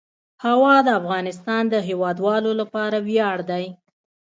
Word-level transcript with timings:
هوا 0.45 0.75
د 0.85 0.89
افغانستان 0.99 1.63
د 1.69 1.75
هیوادوالو 1.87 2.51
لپاره 2.61 2.97
ویاړ 3.07 3.37
دی. 3.51 3.65